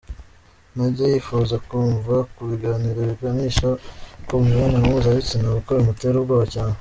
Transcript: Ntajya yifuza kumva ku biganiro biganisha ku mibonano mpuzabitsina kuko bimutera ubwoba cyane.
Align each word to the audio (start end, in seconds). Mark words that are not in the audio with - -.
Ntajya 0.73 1.05
yifuza 1.13 1.55
kumva 1.69 2.15
ku 2.33 2.41
biganiro 2.49 2.99
biganisha 3.09 3.69
ku 4.27 4.33
mibonano 4.45 4.85
mpuzabitsina 4.91 5.47
kuko 5.57 5.71
bimutera 5.77 6.15
ubwoba 6.19 6.45
cyane. 6.53 6.69